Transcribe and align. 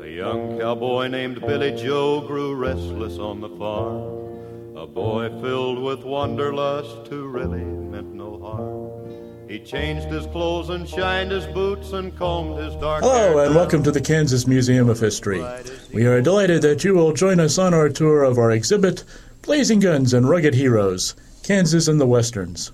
A 0.00 0.06
young 0.06 0.60
cowboy 0.60 1.08
named 1.08 1.40
Billy 1.40 1.72
Joe 1.72 2.20
grew 2.20 2.54
restless 2.54 3.18
on 3.18 3.40
the 3.40 3.48
farm. 3.48 4.76
A 4.76 4.86
boy 4.86 5.28
filled 5.40 5.82
with 5.82 6.04
wanderlust 6.04 7.08
who 7.08 7.26
really 7.26 7.64
meant 7.64 8.14
no 8.14 8.38
harm. 8.38 9.48
He 9.48 9.58
changed 9.58 10.06
his 10.06 10.26
clothes 10.26 10.68
and 10.68 10.88
shined 10.88 11.32
his 11.32 11.46
boots 11.46 11.92
and 11.94 12.16
combed 12.16 12.58
his 12.58 12.76
dark 12.76 13.02
hair. 13.02 13.10
Hello, 13.10 13.44
and 13.44 13.56
welcome 13.56 13.82
to 13.82 13.90
the 13.90 14.00
Kansas 14.00 14.46
Museum 14.46 14.88
of 14.88 15.00
History. 15.00 15.44
We 15.92 16.06
are 16.06 16.22
delighted 16.22 16.62
that 16.62 16.84
you 16.84 16.94
will 16.94 17.12
join 17.12 17.40
us 17.40 17.58
on 17.58 17.74
our 17.74 17.88
tour 17.88 18.22
of 18.22 18.38
our 18.38 18.52
exhibit, 18.52 19.02
Blazing 19.42 19.80
Guns 19.80 20.14
and 20.14 20.28
Rugged 20.28 20.54
Heroes 20.54 21.16
Kansas 21.42 21.88
and 21.88 22.00
the 22.00 22.06
Westerns. 22.06 22.70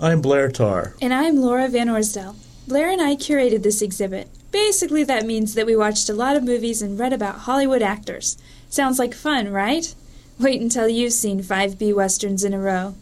I'm 0.00 0.20
Blair 0.20 0.48
Tarr. 0.48 0.94
And 1.02 1.12
I'm 1.12 1.38
Laura 1.38 1.66
Van 1.66 1.88
Orsdell. 1.88 2.36
Blair 2.68 2.88
and 2.88 3.02
I 3.02 3.16
curated 3.16 3.64
this 3.64 3.82
exhibit. 3.82 4.28
Basically, 4.50 5.04
that 5.04 5.26
means 5.26 5.54
that 5.54 5.66
we 5.66 5.76
watched 5.76 6.08
a 6.08 6.14
lot 6.14 6.36
of 6.36 6.42
movies 6.42 6.80
and 6.80 6.98
read 6.98 7.12
about 7.12 7.40
Hollywood 7.40 7.82
actors. 7.82 8.38
Sounds 8.70 8.98
like 8.98 9.14
fun, 9.14 9.50
right? 9.50 9.94
Wait 10.38 10.60
until 10.60 10.88
you've 10.88 11.12
seen 11.12 11.42
five 11.42 11.78
B 11.78 11.92
westerns 11.92 12.44
in 12.44 12.54
a 12.54 12.58
row. 12.58 12.94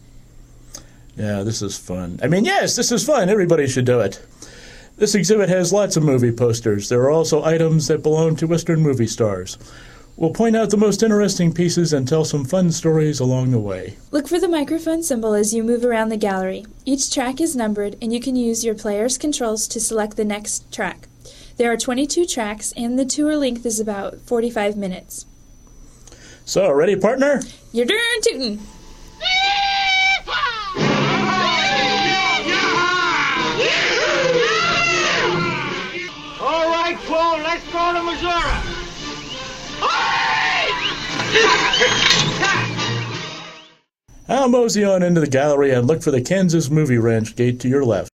Yeah, 1.15 1.43
this 1.43 1.61
is 1.61 1.77
fun. 1.77 2.19
I 2.21 2.27
mean, 2.27 2.45
yes, 2.45 2.75
this 2.75 2.91
is 2.91 3.05
fun. 3.05 3.29
Everybody 3.29 3.67
should 3.67 3.85
do 3.85 3.99
it. 3.99 4.23
This 4.97 5.15
exhibit 5.15 5.49
has 5.49 5.71
lots 5.71 5.95
of 5.95 6.03
movie 6.03 6.31
posters. 6.31 6.89
There 6.89 7.01
are 7.01 7.11
also 7.11 7.43
items 7.43 7.87
that 7.87 8.03
belong 8.03 8.35
to 8.37 8.47
Western 8.47 8.81
movie 8.81 9.07
stars. 9.07 9.57
We'll 10.15 10.31
point 10.31 10.55
out 10.55 10.71
the 10.71 10.77
most 10.77 11.03
interesting 11.03 11.53
pieces 11.53 11.93
and 11.93 12.07
tell 12.07 12.25
some 12.25 12.43
fun 12.43 12.71
stories 12.71 13.19
along 13.19 13.51
the 13.51 13.59
way. 13.59 13.97
Look 14.09 14.27
for 14.27 14.39
the 14.39 14.47
microphone 14.47 15.03
symbol 15.03 15.35
as 15.35 15.53
you 15.53 15.63
move 15.63 15.85
around 15.85 16.09
the 16.09 16.17
gallery. 16.17 16.65
Each 16.85 17.13
track 17.13 17.39
is 17.39 17.55
numbered, 17.55 17.95
and 18.01 18.11
you 18.11 18.19
can 18.19 18.35
use 18.35 18.65
your 18.65 18.73
player's 18.73 19.19
controls 19.19 19.67
to 19.67 19.79
select 19.79 20.17
the 20.17 20.25
next 20.25 20.71
track. 20.71 21.07
There 21.57 21.71
are 21.71 21.77
22 21.77 22.27
tracks, 22.27 22.71
and 22.77 22.99
the 22.99 23.05
tour 23.05 23.35
length 23.35 23.65
is 23.65 23.79
about 23.79 24.19
45 24.21 24.77
minutes. 24.77 25.25
So, 26.45 26.71
ready, 26.71 26.95
partner? 26.95 27.41
You're 27.71 27.87
darn 27.87 28.21
tootin'! 28.21 28.59
All 36.39 36.69
right, 36.69 36.95
Flo, 36.99 37.37
let's 37.41 37.65
go 37.71 37.93
to 37.93 38.03
Missouri. 38.03 38.53
I'll 44.29 44.49
mosey 44.49 44.83
on 44.83 45.01
into 45.01 45.21
the 45.21 45.27
gallery 45.27 45.71
and 45.71 45.87
look 45.87 46.03
for 46.03 46.11
the 46.11 46.21
Kansas 46.21 46.69
Movie 46.69 46.99
Ranch 46.99 47.35
gate 47.35 47.59
to 47.61 47.67
your 47.67 47.83
left. 47.83 48.11